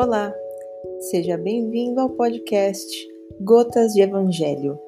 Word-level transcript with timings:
Olá, 0.00 0.32
seja 1.10 1.36
bem-vindo 1.36 2.00
ao 2.00 2.10
podcast 2.10 2.86
Gotas 3.40 3.94
de 3.94 4.00
Evangelho. 4.00 4.78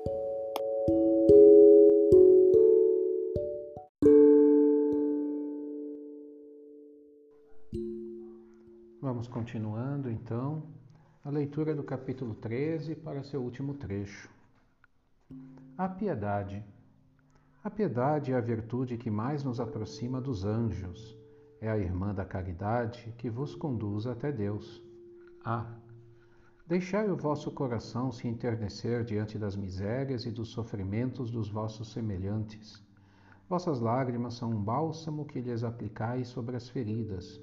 Vamos 9.03 9.27
continuando 9.27 10.09
então 10.09 10.63
a 11.25 11.31
leitura 11.31 11.75
do 11.75 11.83
capítulo 11.83 12.37
13 12.37 12.95
para 12.95 13.25
seu 13.25 13.43
último 13.43 13.75
trecho. 13.75 14.31
A 15.77 15.89
piedade. 15.89 16.65
A 17.65 17.69
piedade 17.69 18.31
é 18.31 18.37
a 18.37 18.41
virtude 18.41 18.97
que 18.97 19.11
mais 19.11 19.43
nos 19.43 19.59
aproxima 19.59 20.21
dos 20.21 20.45
anjos. 20.45 21.19
É 21.61 21.69
a 21.69 21.77
irmã 21.77 22.15
da 22.15 22.25
caridade 22.25 23.13
que 23.19 23.29
vos 23.29 23.57
conduz 23.57 24.07
até 24.07 24.31
Deus. 24.31 24.89
A. 25.43 25.65
Deixai 26.67 27.11
o 27.11 27.17
vosso 27.17 27.51
coração 27.51 28.13
se 28.13 28.29
enternecer 28.29 29.05
diante 29.05 29.39
das 29.39 29.57
misérias 29.57 30.27
e 30.27 30.31
dos 30.31 30.51
sofrimentos 30.51 31.31
dos 31.31 31.49
vossos 31.49 31.93
semelhantes. 31.93 32.85
Vossas 33.49 33.81
lágrimas 33.81 34.35
são 34.35 34.51
um 34.51 34.63
bálsamo 34.63 35.25
que 35.25 35.41
lhes 35.41 35.65
aplicais 35.65 36.29
sobre 36.29 36.57
as 36.57 36.69
feridas. 36.69 37.41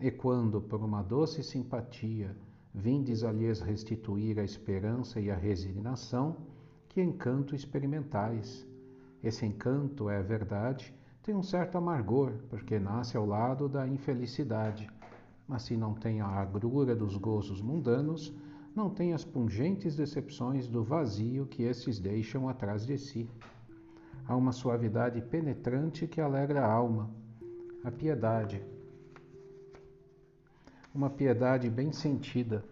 E 0.00 0.10
quando, 0.10 0.62
por 0.62 0.82
uma 0.82 1.02
doce 1.02 1.42
simpatia, 1.42 2.34
vindes 2.74 3.22
a 3.22 3.30
lhes 3.30 3.60
restituir 3.60 4.38
a 4.38 4.44
esperança 4.44 5.20
e 5.20 5.30
a 5.30 5.36
resignação, 5.36 6.38
que 6.88 7.02
encanto 7.02 7.54
experimentais. 7.54 8.66
Esse 9.22 9.44
encanto, 9.44 10.08
é 10.08 10.22
verdade, 10.22 10.94
tem 11.22 11.34
um 11.34 11.42
certo 11.42 11.76
amargor, 11.76 12.32
porque 12.48 12.78
nasce 12.78 13.14
ao 13.14 13.26
lado 13.26 13.68
da 13.68 13.86
infelicidade 13.86 14.88
mas 15.48 15.62
se 15.62 15.76
não 15.76 15.94
tem 15.94 16.20
a 16.20 16.26
agrura 16.26 16.94
dos 16.94 17.16
gozos 17.16 17.60
mundanos, 17.60 18.34
não 18.74 18.90
tem 18.90 19.12
as 19.12 19.24
pungentes 19.24 19.96
decepções 19.96 20.68
do 20.68 20.82
vazio 20.82 21.46
que 21.46 21.62
estes 21.62 21.98
deixam 21.98 22.48
atrás 22.48 22.84
de 22.84 22.98
si. 22.98 23.28
Há 24.26 24.36
uma 24.36 24.52
suavidade 24.52 25.20
penetrante 25.22 26.06
que 26.06 26.20
alegra 26.20 26.64
a 26.64 26.70
alma, 26.70 27.10
a 27.84 27.90
piedade. 27.90 28.62
Uma 30.94 31.08
piedade 31.08 31.70
bem 31.70 31.92
sentida. 31.92 32.64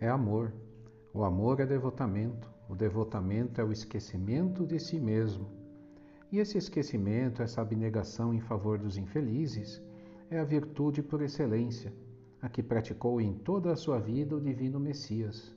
É 0.00 0.08
amor. 0.08 0.52
O 1.12 1.22
amor 1.22 1.60
é 1.60 1.66
devotamento. 1.66 2.50
O 2.68 2.74
devotamento 2.74 3.60
é 3.60 3.64
o 3.64 3.70
esquecimento 3.70 4.66
de 4.66 4.80
si 4.80 4.98
mesmo. 4.98 5.48
E 6.32 6.38
esse 6.38 6.58
esquecimento, 6.58 7.42
essa 7.42 7.60
abnegação 7.60 8.34
em 8.34 8.40
favor 8.40 8.78
dos 8.78 8.96
infelizes, 8.96 9.80
é 10.30 10.38
a 10.38 10.44
virtude 10.44 11.02
por 11.02 11.22
excelência, 11.22 11.92
a 12.40 12.48
que 12.48 12.62
praticou 12.62 13.20
em 13.20 13.34
toda 13.34 13.72
a 13.72 13.76
sua 13.76 13.98
vida 13.98 14.36
o 14.36 14.40
divino 14.40 14.80
Messias, 14.80 15.54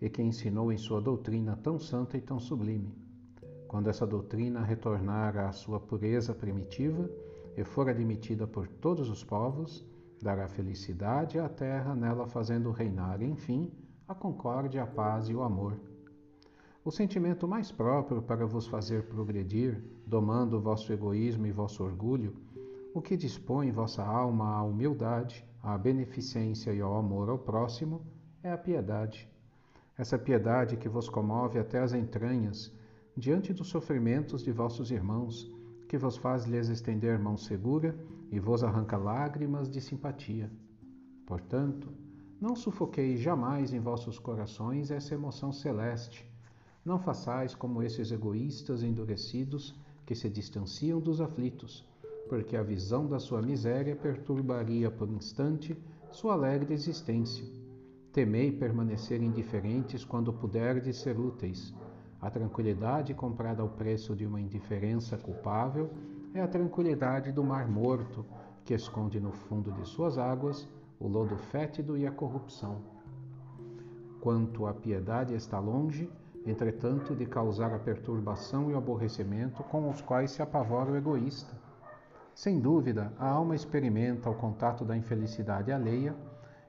e 0.00 0.08
que 0.08 0.22
ensinou 0.22 0.72
em 0.72 0.78
sua 0.78 1.00
doutrina 1.00 1.56
tão 1.56 1.78
santa 1.78 2.16
e 2.16 2.20
tão 2.20 2.38
sublime. 2.38 2.94
Quando 3.68 3.88
essa 3.88 4.06
doutrina 4.06 4.62
retornar 4.62 5.36
à 5.36 5.52
sua 5.52 5.78
pureza 5.78 6.34
primitiva 6.34 7.08
e 7.56 7.62
for 7.62 7.88
admitida 7.88 8.46
por 8.46 8.66
todos 8.66 9.08
os 9.08 9.22
povos, 9.22 9.86
dará 10.20 10.48
felicidade 10.48 11.38
à 11.38 11.48
terra, 11.48 11.94
nela 11.94 12.26
fazendo 12.26 12.70
reinar, 12.70 13.22
enfim, 13.22 13.70
a 14.08 14.14
concórdia, 14.14 14.82
a 14.82 14.86
paz 14.86 15.28
e 15.28 15.34
o 15.34 15.42
amor. 15.42 15.78
O 16.84 16.90
sentimento 16.90 17.46
mais 17.46 17.70
próprio 17.70 18.22
para 18.22 18.46
vos 18.46 18.66
fazer 18.66 19.04
progredir, 19.04 19.82
domando 20.06 20.56
o 20.56 20.60
vosso 20.60 20.92
egoísmo 20.92 21.46
e 21.46 21.52
vosso 21.52 21.84
orgulho, 21.84 22.34
o 22.92 23.00
que 23.00 23.16
dispõe 23.16 23.70
vossa 23.70 24.02
alma 24.02 24.56
à 24.56 24.62
humildade, 24.64 25.44
à 25.62 25.78
beneficência 25.78 26.72
e 26.72 26.80
ao 26.80 26.96
amor 26.96 27.28
ao 27.28 27.38
próximo 27.38 28.02
é 28.42 28.50
a 28.50 28.58
piedade. 28.58 29.28
Essa 29.96 30.18
piedade 30.18 30.76
que 30.76 30.88
vos 30.88 31.08
comove 31.08 31.58
até 31.58 31.78
as 31.78 31.92
entranhas, 31.92 32.72
diante 33.16 33.52
dos 33.52 33.68
sofrimentos 33.68 34.42
de 34.42 34.50
vossos 34.50 34.90
irmãos, 34.90 35.48
que 35.88 35.96
vos 35.96 36.16
faz 36.16 36.46
lhes 36.46 36.68
estender 36.68 37.18
mão 37.18 37.36
segura 37.36 37.96
e 38.30 38.40
vos 38.40 38.64
arranca 38.64 38.96
lágrimas 38.96 39.70
de 39.70 39.80
simpatia. 39.80 40.50
Portanto, 41.26 41.92
não 42.40 42.56
sufoqueis 42.56 43.20
jamais 43.20 43.72
em 43.72 43.78
vossos 43.78 44.18
corações 44.18 44.90
essa 44.90 45.14
emoção 45.14 45.52
celeste. 45.52 46.28
Não 46.84 46.98
façais 46.98 47.54
como 47.54 47.82
esses 47.82 48.10
egoístas 48.10 48.82
endurecidos 48.82 49.78
que 50.04 50.14
se 50.14 50.28
distanciam 50.28 50.98
dos 50.98 51.20
aflitos 51.20 51.88
porque 52.30 52.56
a 52.56 52.62
visão 52.62 53.08
da 53.08 53.18
sua 53.18 53.42
miséria 53.42 53.96
perturbaria 53.96 54.88
por 54.88 55.10
instante 55.10 55.76
sua 56.12 56.34
alegre 56.34 56.72
existência. 56.72 57.44
Temei 58.12 58.52
permanecer 58.52 59.20
indiferentes 59.20 60.04
quando 60.04 60.32
puderdes 60.32 60.98
ser 60.98 61.18
úteis. 61.18 61.74
A 62.20 62.30
tranquilidade 62.30 63.14
comprada 63.14 63.62
ao 63.62 63.68
preço 63.68 64.14
de 64.14 64.24
uma 64.24 64.40
indiferença 64.40 65.18
culpável 65.18 65.90
é 66.32 66.40
a 66.40 66.46
tranquilidade 66.46 67.32
do 67.32 67.42
mar 67.42 67.68
morto, 67.68 68.24
que 68.64 68.74
esconde 68.74 69.18
no 69.18 69.32
fundo 69.32 69.72
de 69.72 69.84
suas 69.84 70.16
águas 70.16 70.68
o 71.00 71.08
lodo 71.08 71.36
fétido 71.36 71.98
e 71.98 72.06
a 72.06 72.12
corrupção. 72.12 72.80
Quanto 74.20 74.66
a 74.66 74.72
piedade 74.72 75.34
está 75.34 75.58
longe, 75.58 76.08
entretanto, 76.46 77.16
de 77.16 77.26
causar 77.26 77.74
a 77.74 77.78
perturbação 77.80 78.70
e 78.70 78.74
o 78.74 78.78
aborrecimento 78.78 79.64
com 79.64 79.90
os 79.90 80.00
quais 80.00 80.30
se 80.30 80.42
apavora 80.42 80.92
o 80.92 80.96
egoísta. 80.96 81.59
Sem 82.40 82.58
dúvida, 82.58 83.12
a 83.18 83.28
alma 83.28 83.54
experimenta 83.54 84.30
o 84.30 84.34
contato 84.34 84.82
da 84.82 84.96
infelicidade 84.96 85.70
alheia 85.70 86.16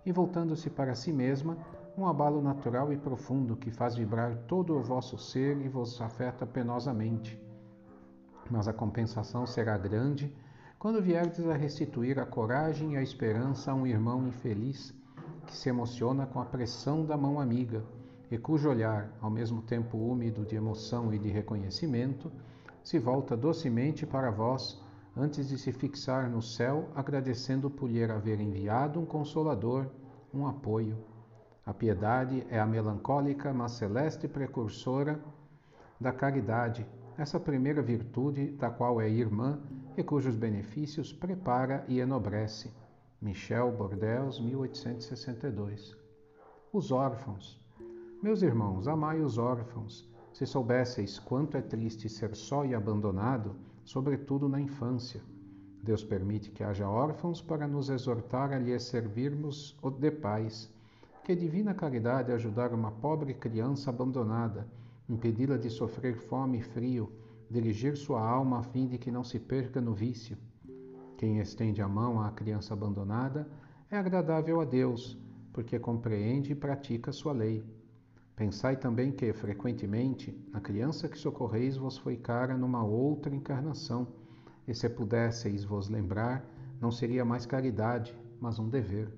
e, 0.05 0.11
voltando-se 0.11 0.69
para 0.69 0.93
si 0.93 1.13
mesma, 1.13 1.57
um 1.97 2.05
abalo 2.05 2.41
natural 2.41 2.91
e 2.91 2.97
profundo 2.97 3.55
que 3.55 3.71
faz 3.71 3.95
vibrar 3.95 4.35
todo 4.49 4.75
o 4.75 4.83
vosso 4.83 5.17
ser 5.17 5.55
e 5.61 5.69
vos 5.69 6.01
afeta 6.01 6.45
penosamente. 6.45 7.41
Mas 8.49 8.67
a 8.67 8.73
compensação 8.73 9.47
será 9.47 9.77
grande 9.77 10.35
quando 10.77 11.01
vierdes 11.01 11.47
a 11.47 11.55
restituir 11.55 12.19
a 12.19 12.25
coragem 12.25 12.95
e 12.95 12.97
a 12.97 13.01
esperança 13.01 13.71
a 13.71 13.73
um 13.73 13.87
irmão 13.87 14.27
infeliz 14.27 14.93
que 15.47 15.55
se 15.55 15.69
emociona 15.69 16.25
com 16.25 16.41
a 16.41 16.45
pressão 16.45 17.05
da 17.05 17.15
mão 17.15 17.39
amiga 17.39 17.81
e 18.29 18.37
cujo 18.37 18.69
olhar, 18.69 19.09
ao 19.21 19.29
mesmo 19.29 19.61
tempo 19.61 19.97
úmido 19.97 20.45
de 20.45 20.57
emoção 20.57 21.13
e 21.13 21.17
de 21.17 21.29
reconhecimento, 21.29 22.29
se 22.83 22.99
volta 22.99 23.37
docemente 23.37 24.05
para 24.05 24.31
vós 24.31 24.80
antes 25.15 25.49
de 25.49 25.57
se 25.57 25.71
fixar 25.71 26.29
no 26.29 26.41
céu, 26.41 26.89
agradecendo 26.95 27.69
por 27.69 27.89
lhe 27.89 28.03
haver 28.03 28.39
enviado 28.39 28.99
um 28.99 29.05
consolador, 29.05 29.87
um 30.33 30.47
apoio. 30.47 30.97
A 31.65 31.73
piedade 31.73 32.45
é 32.49 32.59
a 32.59 32.65
melancólica, 32.65 33.53
mas 33.53 33.73
celeste 33.73 34.27
precursora 34.27 35.19
da 35.99 36.11
caridade, 36.11 36.85
essa 37.17 37.39
primeira 37.39 37.81
virtude 37.81 38.51
da 38.51 38.69
qual 38.69 38.99
é 38.99 39.09
irmã 39.09 39.61
e 39.95 40.03
cujos 40.03 40.35
benefícios 40.35 41.13
prepara 41.13 41.85
e 41.87 41.99
enobrece. 41.99 42.73
Michel 43.21 43.71
Bordeaux, 43.71 44.39
1862. 44.39 45.95
Os 46.73 46.91
órfãos. 46.91 47.59
Meus 48.23 48.41
irmãos, 48.41 48.87
amai 48.87 49.19
os 49.21 49.37
órfãos. 49.37 50.09
Se 50.33 50.45
soubesseis 50.45 51.19
quanto 51.19 51.57
é 51.57 51.61
triste 51.61 52.09
ser 52.09 52.35
só 52.35 52.65
e 52.65 52.73
abandonado, 52.73 53.55
sobretudo 53.83 54.47
na 54.47 54.59
infância. 54.59 55.21
Deus 55.83 56.03
permite 56.03 56.51
que 56.51 56.63
haja 56.63 56.87
órfãos 56.87 57.41
para 57.41 57.67
nos 57.67 57.89
exortar 57.89 58.53
a 58.53 58.59
lhes 58.59 58.83
servirmos 58.83 59.75
de 59.99 60.11
pais. 60.11 60.71
Que 61.23 61.35
divina 61.35 61.73
caridade 61.73 62.31
ajudar 62.31 62.73
uma 62.73 62.91
pobre 62.91 63.33
criança 63.33 63.89
abandonada, 63.89 64.67
impedi-la 65.09 65.57
de 65.57 65.69
sofrer 65.69 66.15
fome 66.15 66.59
e 66.59 66.61
frio, 66.61 67.11
dirigir 67.49 67.97
sua 67.97 68.21
alma 68.21 68.59
a 68.59 68.63
fim 68.63 68.87
de 68.87 68.97
que 68.97 69.11
não 69.11 69.23
se 69.23 69.39
perca 69.39 69.81
no 69.81 69.93
vício. 69.93 70.37
Quem 71.17 71.39
estende 71.39 71.81
a 71.81 71.87
mão 71.87 72.21
à 72.21 72.31
criança 72.31 72.73
abandonada 72.73 73.47
é 73.89 73.97
agradável 73.97 74.61
a 74.61 74.65
Deus, 74.65 75.17
porque 75.51 75.77
compreende 75.77 76.53
e 76.53 76.55
pratica 76.55 77.11
sua 77.11 77.33
lei. 77.33 77.63
Pensai 78.41 78.75
também 78.75 79.11
que, 79.11 79.31
frequentemente, 79.33 80.35
a 80.51 80.59
criança 80.59 81.07
que 81.07 81.15
socorreis 81.15 81.77
vos 81.77 81.99
foi 81.99 82.17
cara 82.17 82.57
numa 82.57 82.83
outra 82.83 83.35
encarnação, 83.35 84.07
e 84.67 84.73
se 84.73 84.89
pudesseis 84.89 85.63
vos 85.63 85.87
lembrar, 85.89 86.43
não 86.79 86.91
seria 86.91 87.23
mais 87.23 87.45
caridade, 87.45 88.17
mas 88.39 88.57
um 88.57 88.67
dever. 88.67 89.13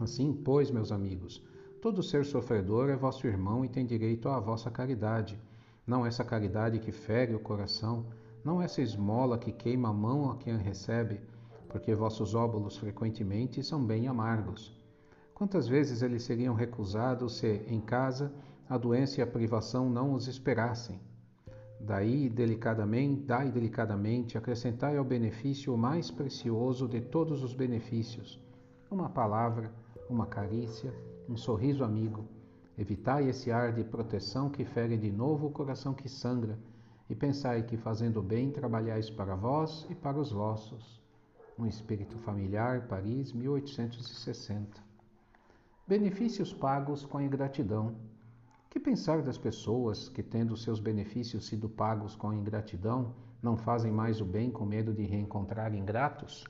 Assim, 0.00 0.32
pois, 0.32 0.68
meus 0.68 0.90
amigos, 0.90 1.46
todo 1.80 2.02
ser 2.02 2.24
sofredor 2.24 2.90
é 2.90 2.96
vosso 2.96 3.24
irmão 3.24 3.64
e 3.64 3.68
tem 3.68 3.86
direito 3.86 4.28
à 4.28 4.40
vossa 4.40 4.68
caridade, 4.68 5.40
não 5.86 6.04
essa 6.04 6.24
caridade 6.24 6.80
que 6.80 6.90
fere 6.90 7.36
o 7.36 7.40
coração, 7.40 8.06
não 8.44 8.60
essa 8.60 8.82
esmola 8.82 9.38
que 9.38 9.52
queima 9.52 9.90
a 9.90 9.94
mão 9.94 10.28
a 10.28 10.36
quem 10.36 10.54
a 10.54 10.58
recebe, 10.58 11.20
porque 11.68 11.94
vossos 11.94 12.34
óbolos 12.34 12.76
frequentemente 12.76 13.62
são 13.62 13.80
bem 13.86 14.08
amargos. 14.08 14.76
Quantas 15.38 15.68
vezes 15.68 16.02
eles 16.02 16.24
seriam 16.24 16.52
recusados 16.52 17.38
se, 17.38 17.62
em 17.68 17.80
casa, 17.80 18.32
a 18.68 18.76
doença 18.76 19.20
e 19.20 19.22
a 19.22 19.26
privação 19.26 19.88
não 19.88 20.12
os 20.12 20.26
esperassem? 20.26 21.00
Daí, 21.78 22.28
delicadamente, 22.28 23.22
dai 23.22 23.48
delicadamente, 23.52 24.36
acrescentai 24.36 24.96
ao 24.96 25.04
benefício 25.04 25.72
o 25.72 25.78
mais 25.78 26.10
precioso 26.10 26.88
de 26.88 27.00
todos 27.00 27.44
os 27.44 27.54
benefícios, 27.54 28.40
uma 28.90 29.08
palavra, 29.08 29.72
uma 30.10 30.26
carícia, 30.26 30.92
um 31.28 31.36
sorriso 31.36 31.84
amigo. 31.84 32.24
Evitai 32.76 33.28
esse 33.28 33.52
ar 33.52 33.72
de 33.72 33.84
proteção 33.84 34.50
que 34.50 34.64
fere 34.64 34.96
de 34.96 35.12
novo 35.12 35.46
o 35.46 35.52
coração 35.52 35.94
que 35.94 36.08
sangra, 36.08 36.58
e 37.08 37.14
pensai 37.14 37.62
que 37.62 37.76
fazendo 37.76 38.20
bem 38.20 38.50
trabalhais 38.50 39.08
para 39.08 39.36
vós 39.36 39.86
e 39.88 39.94
para 39.94 40.18
os 40.18 40.32
vossos. 40.32 41.00
Um 41.56 41.64
espírito 41.64 42.18
familiar, 42.18 42.88
Paris, 42.88 43.32
1860. 43.32 44.87
Benefícios 45.88 46.52
pagos 46.52 47.06
com 47.06 47.18
ingratidão. 47.18 47.96
Que 48.68 48.78
pensar 48.78 49.22
das 49.22 49.38
pessoas 49.38 50.06
que, 50.10 50.22
tendo 50.22 50.54
seus 50.54 50.80
benefícios 50.80 51.46
sido 51.46 51.66
pagos 51.66 52.14
com 52.14 52.30
ingratidão, 52.30 53.14
não 53.42 53.56
fazem 53.56 53.90
mais 53.90 54.20
o 54.20 54.24
bem 54.26 54.50
com 54.50 54.66
medo 54.66 54.92
de 54.92 55.04
reencontrar 55.04 55.74
ingratos? 55.74 56.44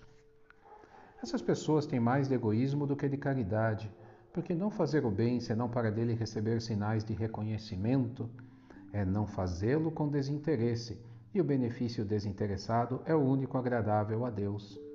Essas 1.23 1.41
pessoas 1.41 1.87
têm 1.87 2.01
mais 2.01 2.27
de 2.27 2.35
egoísmo 2.35 2.85
do 2.85 2.97
que 2.97 3.09
de 3.09 3.17
caridade, 3.17 3.89
porque 4.33 4.57
não 4.57 4.73
fazer 4.73 5.07
o 5.07 5.11
bem 5.11 5.39
senão 5.39 5.69
para 5.69 5.93
dele 5.93 6.15
receber 6.15 6.61
sinais 6.61 7.05
de 7.05 7.15
reconhecimento 7.15 8.29
é 8.93 9.05
não 9.05 9.25
fazê-lo 9.25 9.93
com 9.93 10.09
desinteresse, 10.09 11.01
e 11.33 11.41
o 11.41 11.45
benefício 11.45 12.05
desinteressado 12.05 13.03
é 13.05 13.15
o 13.15 13.23
único 13.23 13.57
agradável 13.57 14.27
a 14.27 14.31
Deus. 14.31 14.88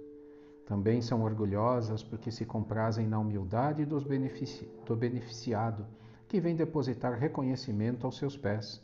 Também 0.65 1.01
são 1.01 1.23
orgulhosas 1.23 2.01
porque 2.01 2.31
se 2.31 2.45
comprazem 2.45 3.07
na 3.07 3.19
humildade 3.19 3.85
benefici 3.85 4.67
do 4.85 4.95
beneficiado, 4.95 5.85
que 6.27 6.39
vem 6.39 6.55
depositar 6.55 7.19
reconhecimento 7.19 8.05
aos 8.05 8.17
seus 8.17 8.37
pés. 8.37 8.81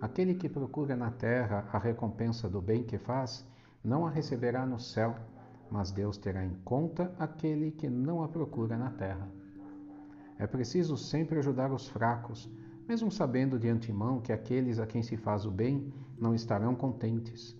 Aquele 0.00 0.34
que 0.34 0.48
procura 0.48 0.96
na 0.96 1.10
terra 1.10 1.68
a 1.72 1.78
recompensa 1.78 2.48
do 2.48 2.60
bem 2.60 2.82
que 2.82 2.96
faz, 2.96 3.46
não 3.84 4.06
a 4.06 4.10
receberá 4.10 4.64
no 4.64 4.80
céu, 4.80 5.14
mas 5.70 5.90
Deus 5.92 6.16
terá 6.16 6.44
em 6.44 6.54
conta 6.64 7.14
aquele 7.18 7.70
que 7.70 7.88
não 7.88 8.22
a 8.22 8.28
procura 8.28 8.76
na 8.76 8.90
terra. 8.90 9.28
É 10.38 10.46
preciso 10.46 10.96
sempre 10.96 11.38
ajudar 11.38 11.70
os 11.70 11.86
fracos, 11.86 12.50
mesmo 12.88 13.12
sabendo 13.12 13.58
de 13.58 13.68
antemão 13.68 14.20
que 14.20 14.32
aqueles 14.32 14.78
a 14.78 14.86
quem 14.86 15.02
se 15.02 15.16
faz 15.16 15.44
o 15.44 15.50
bem 15.50 15.92
não 16.18 16.34
estarão 16.34 16.74
contentes. 16.74 17.54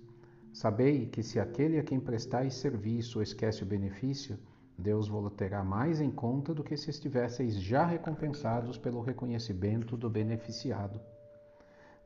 Sabei 0.53 1.07
que 1.07 1.23
se 1.23 1.39
aquele 1.39 1.79
a 1.79 1.83
quem 1.83 2.01
prestais 2.01 2.55
serviço 2.55 3.23
esquece 3.23 3.63
o 3.63 3.67
benefício, 3.67 4.39
Deus 4.77 5.09
vos 5.09 5.33
terá 5.35 5.63
mais 5.63 6.01
em 6.01 6.11
conta 6.11 6.53
do 6.53 6.65
que 6.65 6.77
se 6.77 6.91
estivesseis 6.91 7.55
já 7.55 7.85
recompensados 7.85 8.77
pelo 8.77 9.01
reconhecimento 9.01 9.97
do 9.97 10.11
beneficiado. 10.11 11.01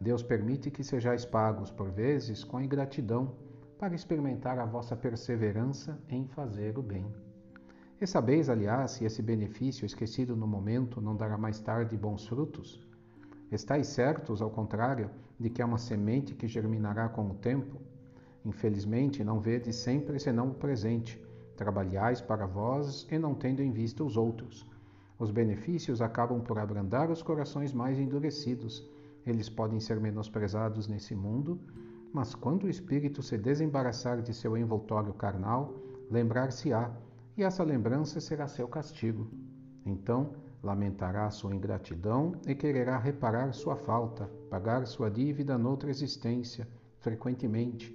Deus 0.01 0.23
permite 0.23 0.71
que 0.71 0.85
sejais 0.85 1.25
pagos, 1.25 1.71
por 1.71 1.91
vezes, 1.91 2.45
com 2.45 2.61
ingratidão, 2.61 3.35
para 3.79 3.95
experimentar 3.95 4.59
a 4.59 4.67
vossa 4.67 4.95
perseverança 4.95 5.99
em 6.09 6.27
fazer 6.27 6.79
o 6.79 6.83
bem. 6.83 7.07
E 8.01 8.07
sabeis, 8.07 8.51
aliás, 8.51 8.93
se 8.93 9.05
esse 9.05 9.23
benefício 9.23 9.87
esquecido 9.87 10.37
no 10.37 10.47
momento 10.47 11.01
não 11.01 11.17
dará 11.17 11.39
mais 11.39 11.61
tarde 11.61 11.97
bons 11.97 12.27
frutos? 12.27 12.87
Estais 13.51 13.87
certos, 13.87 14.43
ao 14.43 14.51
contrário, 14.51 15.11
de 15.39 15.49
que 15.49 15.63
é 15.63 15.65
uma 15.65 15.79
semente 15.79 16.35
que 16.35 16.49
germinará 16.49 17.09
com 17.09 17.31
o 17.31 17.35
tempo? 17.35 17.81
Infelizmente, 18.45 19.25
não 19.25 19.41
vedes 19.41 19.77
sempre 19.77 20.19
senão 20.19 20.51
o 20.51 20.55
presente. 20.55 21.21
Trabalhais 21.57 22.21
para 22.21 22.47
vós 22.47 23.07
e 23.11 23.19
não 23.19 23.35
tendo 23.35 23.63
em 23.63 23.71
vista 23.71 24.05
os 24.05 24.17
outros. 24.17 24.69
Os 25.19 25.31
benefícios 25.31 26.03
acabam 26.03 26.41
por 26.41 26.59
abrandar 26.59 27.11
os 27.11 27.23
corações 27.23 27.73
mais 27.73 27.99
endurecidos. 27.99 28.87
Eles 29.25 29.49
podem 29.49 29.81
ser 29.81 30.01
menosprezados 30.01 30.89
nesse 30.89 31.15
mundo, 31.15 31.59
mas 32.13 32.35
quando 32.35 32.65
o 32.65 32.69
espírito 32.69 33.23
se 33.23 33.39
desembaraçar 33.39 34.21
de 34.21 34.35
seu 34.35 34.57
envoltório 34.57 35.15
carnal, 35.15 35.75
lembrar-se-á, 36.11 36.91
e 37.37 37.43
essa 37.43 37.65
lembrança 37.65 38.21
será 38.21 38.47
seu 38.47 38.69
castigo. 38.69 39.29
Então, 39.87 40.35
lamentará 40.63 41.31
sua 41.31 41.55
ingratidão 41.55 42.33
e 42.47 42.55
quererá 42.55 42.99
reparar 42.99 43.53
sua 43.53 43.77
falta, 43.77 44.31
pagar 44.51 44.87
sua 44.87 45.11
dívida 45.11 45.59
noutra 45.59 45.91
existência, 45.91 46.69
frequentemente, 47.01 47.95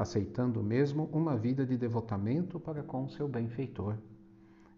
aceitando 0.00 0.62
mesmo 0.62 1.10
uma 1.12 1.36
vida 1.36 1.66
de 1.66 1.76
devotamento 1.76 2.58
para 2.58 2.82
com 2.82 3.06
seu 3.06 3.28
benfeitor. 3.28 3.98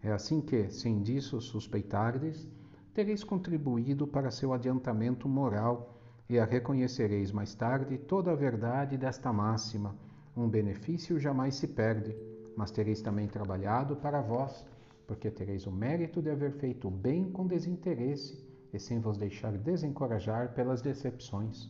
É 0.01 0.11
assim 0.11 0.41
que, 0.41 0.69
sem 0.69 1.01
disso 1.01 1.39
suspeitardes, 1.39 2.45
tereis 2.93 3.23
contribuído 3.23 4.05
para 4.05 4.29
seu 4.29 4.51
adiantamento 4.51 5.29
moral 5.29 5.97
e 6.29 6.37
a 6.37 6.43
reconhecereis 6.43 7.31
mais 7.31 7.55
tarde 7.55 7.97
toda 7.97 8.33
a 8.33 8.35
verdade 8.35 8.97
desta 8.97 9.31
máxima: 9.31 9.95
um 10.35 10.49
benefício 10.49 11.17
jamais 11.17 11.55
se 11.55 11.69
perde, 11.69 12.13
mas 12.57 12.69
tereis 12.69 13.01
também 13.01 13.29
trabalhado 13.29 13.95
para 13.95 14.19
vós, 14.19 14.65
porque 15.07 15.31
tereis 15.31 15.65
o 15.65 15.71
mérito 15.71 16.21
de 16.21 16.31
haver 16.31 16.51
feito 16.51 16.89
o 16.89 16.91
bem 16.91 17.31
com 17.31 17.47
desinteresse 17.47 18.45
e 18.73 18.77
sem 18.77 18.99
vos 18.99 19.17
deixar 19.17 19.53
desencorajar 19.53 20.53
pelas 20.53 20.81
decepções. 20.81 21.69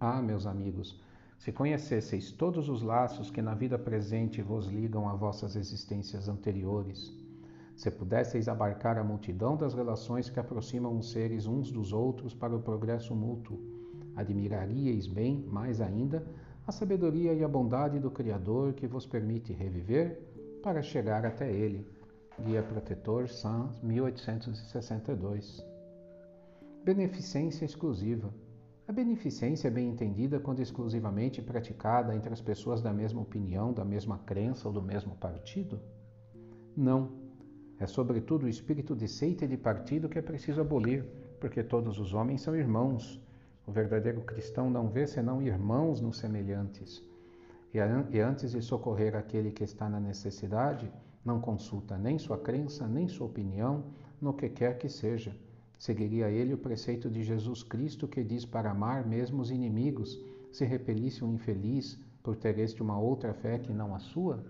Ah, 0.00 0.22
meus 0.22 0.46
amigos, 0.46 0.98
se 1.38 1.52
conhecesseis 1.52 2.32
todos 2.32 2.68
os 2.68 2.82
laços 2.82 3.30
que 3.30 3.40
na 3.40 3.54
vida 3.54 3.78
presente 3.78 4.42
vos 4.42 4.66
ligam 4.66 5.08
a 5.08 5.14
vossas 5.14 5.56
existências 5.56 6.28
anteriores, 6.28 7.16
se 7.76 7.90
pudesseis 7.92 8.48
abarcar 8.48 8.98
a 8.98 9.04
multidão 9.04 9.56
das 9.56 9.72
relações 9.72 10.28
que 10.28 10.40
aproximam 10.40 10.98
os 10.98 11.12
seres 11.12 11.46
uns 11.46 11.70
dos 11.70 11.92
outros 11.92 12.34
para 12.34 12.54
o 12.54 12.60
progresso 12.60 13.14
mútuo, 13.14 13.56
admiraríeis 14.16 15.06
bem, 15.06 15.46
mais 15.48 15.80
ainda, 15.80 16.26
a 16.66 16.72
sabedoria 16.72 17.32
e 17.32 17.44
a 17.44 17.48
bondade 17.48 18.00
do 18.00 18.10
Criador 18.10 18.72
que 18.72 18.88
vos 18.88 19.06
permite 19.06 19.52
reviver 19.52 20.20
para 20.60 20.82
chegar 20.82 21.24
até 21.24 21.50
Ele. 21.50 21.86
Guia 22.44 22.62
Protetor, 22.62 23.28
San 23.28 23.70
1862. 23.82 25.64
Beneficência 26.84 27.64
exclusiva. 27.64 28.28
A 28.88 28.92
beneficência 28.92 29.68
é 29.68 29.70
bem 29.70 29.86
entendida 29.86 30.40
quando 30.40 30.62
exclusivamente 30.62 31.42
praticada 31.42 32.16
entre 32.16 32.32
as 32.32 32.40
pessoas 32.40 32.80
da 32.80 32.90
mesma 32.90 33.20
opinião, 33.20 33.70
da 33.70 33.84
mesma 33.84 34.16
crença 34.16 34.66
ou 34.66 34.72
do 34.72 34.80
mesmo 34.80 35.14
partido? 35.14 35.78
Não. 36.74 37.12
É 37.78 37.86
sobretudo 37.86 38.46
o 38.46 38.48
espírito 38.48 38.96
de 38.96 39.06
seita 39.06 39.44
e 39.44 39.48
de 39.48 39.58
partido 39.58 40.08
que 40.08 40.18
é 40.18 40.22
preciso 40.22 40.62
abolir, 40.62 41.04
porque 41.38 41.62
todos 41.62 41.98
os 41.98 42.14
homens 42.14 42.40
são 42.40 42.56
irmãos. 42.56 43.22
O 43.66 43.70
verdadeiro 43.70 44.22
cristão 44.22 44.70
não 44.70 44.88
vê 44.88 45.06
senão 45.06 45.42
irmãos 45.42 46.00
nos 46.00 46.16
semelhantes. 46.16 47.06
E 47.74 48.18
antes 48.20 48.52
de 48.52 48.62
socorrer 48.62 49.14
aquele 49.14 49.50
que 49.50 49.64
está 49.64 49.86
na 49.86 50.00
necessidade, 50.00 50.90
não 51.22 51.42
consulta 51.42 51.98
nem 51.98 52.18
sua 52.18 52.38
crença, 52.38 52.88
nem 52.88 53.06
sua 53.06 53.26
opinião, 53.26 53.84
no 54.18 54.32
que 54.32 54.48
quer 54.48 54.78
que 54.78 54.88
seja 54.88 55.36
Seguiria 55.78 56.28
ele 56.28 56.52
o 56.52 56.58
preceito 56.58 57.08
de 57.08 57.22
Jesus 57.22 57.62
Cristo 57.62 58.08
que 58.08 58.24
diz 58.24 58.44
para 58.44 58.72
amar 58.72 59.06
mesmo 59.06 59.40
os 59.40 59.50
inimigos, 59.50 60.20
se 60.50 60.64
repelisse 60.64 61.24
um 61.24 61.34
infeliz 61.34 61.98
por 62.22 62.36
ter 62.36 62.58
este 62.58 62.82
uma 62.82 62.98
outra 62.98 63.32
fé 63.32 63.58
que 63.58 63.72
não 63.72 63.94
a 63.94 64.00
sua? 64.00 64.44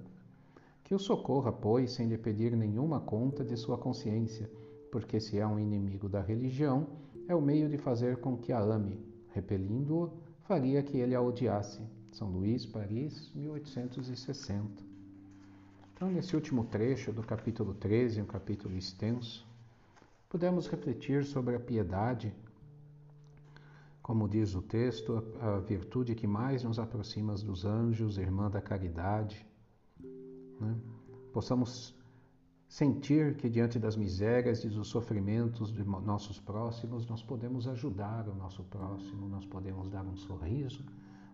Que 0.82 0.94
o 0.94 0.98
socorra, 0.98 1.52
pois, 1.52 1.92
sem 1.92 2.08
lhe 2.08 2.16
pedir 2.16 2.56
nenhuma 2.56 2.98
conta 2.98 3.44
de 3.44 3.56
sua 3.56 3.76
consciência, 3.76 4.50
porque 4.90 5.20
se 5.20 5.38
é 5.38 5.46
um 5.46 5.60
inimigo 5.60 6.08
da 6.08 6.22
religião, 6.22 6.86
é 7.28 7.34
o 7.34 7.42
meio 7.42 7.68
de 7.68 7.76
fazer 7.76 8.16
com 8.16 8.36
que 8.38 8.52
a 8.52 8.60
ame. 8.60 8.98
Repelindo-o, 9.34 10.10
faria 10.44 10.82
que 10.82 10.96
ele 10.96 11.14
a 11.14 11.20
odiasse. 11.20 11.82
São 12.10 12.30
Luís, 12.30 12.64
Paris, 12.64 13.30
1860. 13.34 14.82
Então, 15.94 16.10
nesse 16.10 16.34
último 16.34 16.64
trecho 16.64 17.12
do 17.12 17.22
capítulo 17.22 17.74
13, 17.74 18.22
um 18.22 18.24
capítulo 18.24 18.76
extenso, 18.76 19.47
Podemos 20.28 20.66
refletir 20.66 21.24
sobre 21.24 21.56
a 21.56 21.60
piedade, 21.60 22.34
como 24.02 24.28
diz 24.28 24.54
o 24.54 24.60
texto, 24.60 25.24
a 25.40 25.58
virtude 25.60 26.14
que 26.14 26.26
mais 26.26 26.62
nos 26.62 26.78
aproxima 26.78 27.34
dos 27.34 27.64
anjos, 27.64 28.18
irmã 28.18 28.50
da 28.50 28.60
caridade. 28.60 29.46
Né? 30.60 30.76
Possamos 31.32 31.96
sentir 32.68 33.36
que 33.36 33.48
diante 33.48 33.78
das 33.78 33.96
misérias 33.96 34.62
e 34.64 34.68
dos 34.68 34.88
sofrimentos 34.88 35.72
de 35.72 35.82
nossos 35.82 36.38
próximos, 36.38 37.06
nós 37.06 37.22
podemos 37.22 37.66
ajudar 37.66 38.28
o 38.28 38.34
nosso 38.34 38.62
próximo, 38.64 39.30
nós 39.30 39.46
podemos 39.46 39.88
dar 39.88 40.04
um 40.04 40.16
sorriso, 40.16 40.84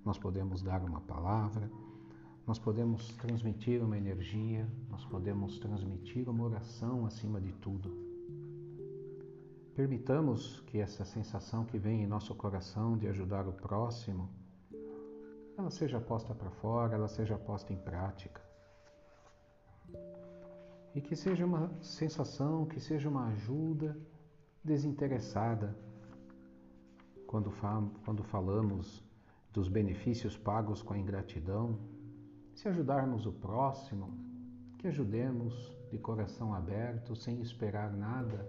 nós 0.05 0.19
podemos 0.19 0.63
dar 0.63 0.85
uma 0.85 1.01
palavra, 1.01 1.69
nós 2.47 2.61
podemos 2.61 3.09
transmitir 3.17 3.83
uma 3.83 3.99
energia, 3.99 4.69
nós 4.89 5.05
podemos 5.05 5.59
transmitir 5.59 6.29
uma 6.29 6.45
oração 6.45 7.07
acima 7.07 7.41
de 7.41 7.53
tudo. 7.55 8.14
Permitamos 9.75 10.61
que 10.69 10.79
essa 10.79 11.05
sensação 11.05 11.65
que 11.65 11.77
vem 11.79 12.05
em 12.05 12.07
nosso 12.07 12.33
coração 12.33 12.97
de 12.97 13.09
ajudar 13.09 13.49
o 13.49 13.53
próximo, 13.53 14.31
ela 15.59 15.69
seja 15.69 16.01
posta 16.01 16.33
para 16.33 16.49
fora, 16.49 16.95
ela 16.95 17.09
seja 17.09 17.37
posta 17.37 17.73
em 17.73 17.77
prática. 17.77 18.41
E 20.95 21.01
que 21.01 21.17
seja 21.17 21.45
uma 21.45 21.73
sensação, 21.83 22.67
que 22.67 22.79
seja 22.79 23.09
uma 23.09 23.27
ajuda 23.31 23.99
desinteressada 24.63 25.77
quando, 27.27 27.53
quando 28.05 28.23
falamos 28.23 29.05
dos 29.53 29.67
benefícios 29.67 30.37
pagos 30.37 30.83
com 30.83 30.95
a 30.95 30.99
ingratidão. 30.99 31.81
Se 32.55 32.69
ajudarmos 32.69 33.27
o 33.27 33.33
próximo, 33.33 34.17
que 34.79 34.87
ajudemos 34.87 35.77
de 35.91 35.99
coração 35.99 36.55
aberto, 36.55 37.17
sem 37.17 37.41
esperar 37.41 37.93
nada 37.93 38.49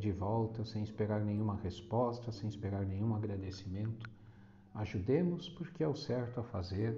de 0.00 0.10
volta, 0.10 0.64
sem 0.64 0.82
esperar 0.82 1.24
nenhuma 1.24 1.54
resposta, 1.56 2.32
sem 2.32 2.48
esperar 2.48 2.84
nenhum 2.84 3.14
agradecimento. 3.14 4.10
Ajudemos 4.74 5.48
porque 5.48 5.84
é 5.84 5.88
o 5.88 5.94
certo 5.94 6.40
a 6.40 6.42
fazer. 6.42 6.96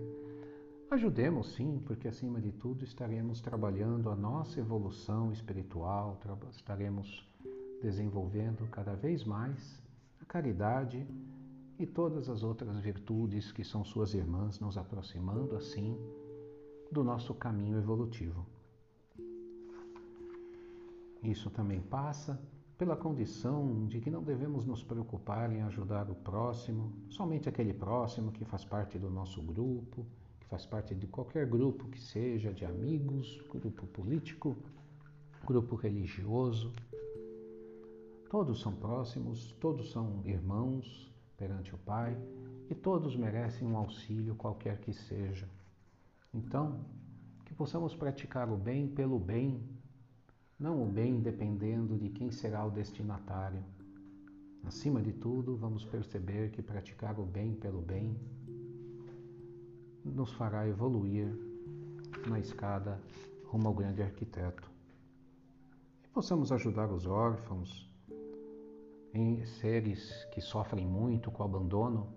Ajudemos 0.91 1.55
sim, 1.55 1.83
porque 1.85 2.07
acima 2.07 2.41
de 2.41 2.53
tudo 2.53 2.85
estaremos 2.85 3.41
trabalhando 3.41 4.09
a 4.11 4.17
nossa 4.17 4.61
evolução 4.61 5.33
espiritual, 5.33 6.19
estaremos 6.51 7.29
desenvolvendo 7.83 8.69
cada 8.71 8.95
vez 8.95 9.25
mais 9.25 9.83
a 10.21 10.25
caridade 10.25 11.07
e 11.79 11.87
todas 11.87 12.29
as 12.29 12.43
outras 12.43 12.79
virtudes 12.79 13.51
que 13.51 13.65
são 13.65 13.85
suas 13.85 14.15
irmãs, 14.15 14.61
nos 14.61 14.79
aproximando 14.79 15.57
assim 15.57 15.99
do 16.93 17.03
nosso 17.03 17.35
caminho 17.35 17.79
evolutivo. 17.79 18.47
Isso 21.23 21.49
também 21.51 21.81
passa 21.81 22.41
pela 22.79 22.97
condição 22.97 23.87
de 23.87 24.01
que 24.01 24.11
não 24.11 24.23
devemos 24.23 24.65
nos 24.65 24.83
preocupar 24.83 25.53
em 25.53 25.63
ajudar 25.63 26.11
o 26.11 26.15
próximo, 26.15 26.93
somente 27.09 27.49
aquele 27.49 27.73
próximo 27.73 28.33
que 28.33 28.45
faz 28.45 28.65
parte 28.65 28.99
do 28.99 29.11
nosso 29.11 29.41
grupo, 29.43 30.05
que 30.41 30.47
faz 30.47 30.67
parte 30.67 30.95
de 30.95 31.07
qualquer 31.07 31.47
grupo 31.47 31.89
que 31.89 32.01
seja, 32.01 32.53
de 32.53 32.65
amigos, 32.65 33.41
grupo 33.51 33.87
político, 33.87 34.57
grupo 35.47 35.77
religioso. 35.77 36.73
Todos 38.31 38.61
são 38.61 38.73
próximos, 38.75 39.53
todos 39.61 39.93
são 39.93 40.23
irmãos 40.25 41.13
perante 41.37 41.75
o 41.75 41.79
Pai 41.79 42.17
e 42.71 42.75
todos 42.75 43.15
merecem 43.15 43.69
um 43.69 43.77
auxílio 43.77 44.35
qualquer 44.35 44.79
que 44.79 44.93
seja. 44.93 45.49
Então, 46.33 46.81
que 47.45 47.53
possamos 47.53 47.95
praticar 47.95 48.49
o 48.49 48.57
bem 48.57 48.89
pelo 48.89 49.19
bem 49.19 49.61
não 50.63 50.81
o 50.81 50.87
bem 50.87 51.19
dependendo 51.19 51.99
de 51.99 52.09
quem 52.09 52.31
será 52.31 52.65
o 52.65 52.71
destinatário. 52.71 53.65
Acima 54.63 55.03
de 55.03 55.13
tudo, 55.13 55.57
vamos 55.57 55.85
perceber 55.85 56.53
que 56.53 56.63
praticar 56.63 57.19
o 57.19 57.27
bem 57.27 57.53
pelo 57.57 57.83
bem 57.83 58.17
nos 60.05 60.33
fará 60.35 60.69
evoluir 60.69 61.37
na 62.29 62.39
escada 62.39 63.01
rumo 63.45 63.67
ao 63.67 63.75
grande 63.75 64.03
arquiteto. 64.03 64.71
E 66.05 66.09
possamos 66.09 66.53
ajudar 66.53 66.93
os 66.93 67.07
órfãos, 67.07 67.91
em 69.13 69.45
seres 69.45 70.25
que 70.27 70.41
sofrem 70.41 70.87
muito 70.87 71.29
com 71.33 71.43
o 71.43 71.47
abandono, 71.47 72.15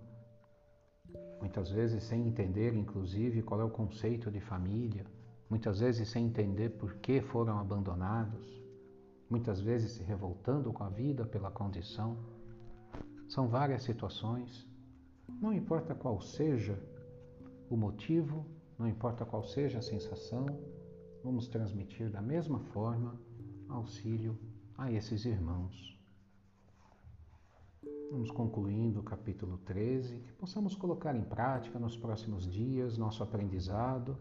muitas 1.40 1.72
vezes 1.72 2.04
sem 2.04 2.28
entender, 2.28 2.76
inclusive, 2.76 3.42
qual 3.42 3.60
é 3.60 3.64
o 3.64 3.72
conceito 3.72 4.30
de 4.30 4.40
família, 4.40 5.04
muitas 5.50 5.80
vezes 5.80 6.10
sem 6.10 6.26
entender 6.26 6.70
por 6.72 6.96
que 6.96 7.22
foram 7.22 7.60
abandonados, 7.60 8.64
muitas 9.30 9.60
vezes 9.60 9.94
se 9.94 10.04
revoltando 10.04 10.72
com 10.74 10.84
a 10.84 10.90
vida 10.90 11.26
pela 11.26 11.52
condição. 11.52 12.18
São 13.28 13.48
várias 13.48 13.84
situações, 13.84 14.68
não 15.42 15.54
importa 15.54 15.96
qual 15.96 16.20
seja 16.22 16.80
o 17.70 17.76
motivo, 17.76 18.46
não 18.78 18.88
importa 18.88 19.26
qual 19.26 19.44
seja 19.44 19.80
a 19.80 19.82
sensação, 19.82 20.46
vamos 21.24 21.48
transmitir 21.48 22.10
da 22.10 22.22
mesma 22.22 22.60
forma 22.60 23.20
auxílio 23.68 24.38
a 24.78 24.92
esses 24.92 25.26
irmãos. 25.26 25.96
Vamos 28.12 28.30
concluindo 28.30 29.00
o 29.00 29.04
capítulo 29.04 29.58
13, 29.60 30.20
que 30.20 30.32
possamos 30.34 30.76
colocar 30.76 31.16
em 31.16 31.24
prática 31.24 31.80
nos 31.80 31.98
próximos 31.98 32.50
dias 32.50 32.98
nosso 32.98 33.24
aprendizado 33.24 34.16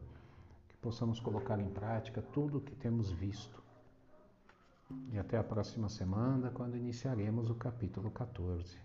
possamos 0.84 1.18
colocar 1.18 1.58
em 1.58 1.70
prática 1.70 2.20
tudo 2.20 2.58
o 2.58 2.60
que 2.60 2.76
temos 2.76 3.10
visto. 3.10 3.62
E 5.10 5.18
até 5.18 5.38
a 5.38 5.42
próxima 5.42 5.88
semana, 5.88 6.50
quando 6.50 6.76
iniciaremos 6.76 7.48
o 7.48 7.54
capítulo 7.54 8.10
14. 8.10 8.76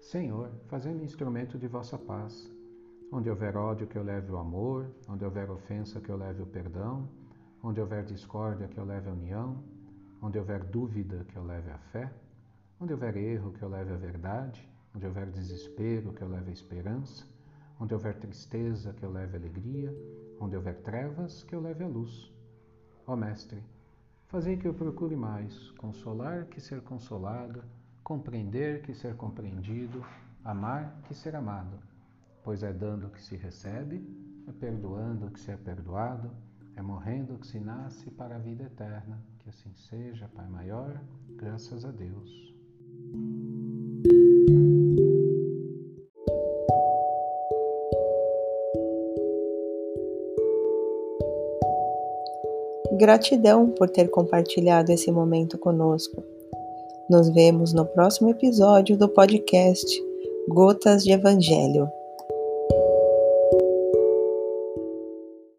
Senhor, 0.00 0.50
fazei-me 0.68 1.04
instrumento 1.04 1.58
de 1.58 1.68
vossa 1.68 1.98
paz. 1.98 2.50
Onde 3.12 3.28
houver 3.28 3.58
ódio, 3.58 3.86
que 3.86 3.98
eu 3.98 4.02
leve 4.02 4.32
o 4.32 4.38
amor, 4.38 4.90
onde 5.06 5.22
houver 5.22 5.50
ofensa, 5.50 6.00
que 6.00 6.08
eu 6.08 6.16
leve 6.16 6.40
o 6.40 6.46
perdão, 6.46 7.06
onde 7.62 7.78
houver 7.78 8.04
discórdia, 8.04 8.66
que 8.66 8.78
eu 8.78 8.86
leve 8.86 9.10
a 9.10 9.12
união, 9.12 9.62
onde 10.22 10.38
houver 10.38 10.64
dúvida, 10.64 11.24
que 11.24 11.36
eu 11.36 11.44
leve 11.44 11.70
a 11.70 11.78
fé, 11.92 12.10
onde 12.80 12.94
houver 12.94 13.18
erro, 13.18 13.52
que 13.52 13.62
eu 13.62 13.68
leve 13.68 13.92
a 13.92 13.96
verdade, 13.96 14.66
onde 14.94 15.06
houver 15.06 15.30
desespero, 15.30 16.14
que 16.14 16.22
eu 16.22 16.28
leve 16.28 16.48
a 16.48 16.54
esperança, 16.54 17.33
Onde 17.80 17.94
houver 17.94 18.18
tristeza, 18.18 18.92
que 18.92 19.02
eu 19.02 19.10
leve 19.10 19.36
alegria, 19.36 19.94
onde 20.40 20.56
houver 20.56 20.80
trevas, 20.82 21.42
que 21.42 21.54
eu 21.54 21.60
leve 21.60 21.84
a 21.84 21.88
luz. 21.88 22.32
Ó 23.06 23.16
Mestre, 23.16 23.62
fazei 24.28 24.56
que 24.56 24.66
eu 24.66 24.74
procure 24.74 25.16
mais 25.16 25.70
consolar 25.72 26.46
que 26.46 26.60
ser 26.60 26.80
consolado, 26.82 27.62
compreender 28.02 28.82
que 28.82 28.94
ser 28.94 29.16
compreendido, 29.16 30.04
amar 30.44 31.00
que 31.04 31.14
ser 31.14 31.34
amado, 31.34 31.78
pois 32.42 32.62
é 32.62 32.72
dando 32.72 33.10
que 33.10 33.20
se 33.20 33.36
recebe, 33.36 34.06
é 34.46 34.52
perdoando 34.52 35.30
que 35.30 35.40
se 35.40 35.50
é 35.50 35.56
perdoado, 35.56 36.30
é 36.76 36.82
morrendo 36.82 37.38
que 37.38 37.46
se 37.46 37.58
nasce 37.58 38.10
para 38.10 38.36
a 38.36 38.38
vida 38.38 38.64
eterna. 38.64 39.18
Que 39.38 39.48
assim 39.48 39.72
seja, 39.74 40.28
Pai 40.28 40.48
maior, 40.48 41.00
graças 41.36 41.84
a 41.84 41.90
Deus. 41.90 42.54
Gratidão 52.96 53.70
por 53.70 53.90
ter 53.90 54.08
compartilhado 54.08 54.92
esse 54.92 55.10
momento 55.10 55.58
conosco. 55.58 56.22
Nos 57.10 57.28
vemos 57.28 57.72
no 57.72 57.84
próximo 57.84 58.30
episódio 58.30 58.96
do 58.96 59.08
podcast 59.08 59.84
Gotas 60.48 61.02
de 61.02 61.10
Evangelho. 61.10 61.88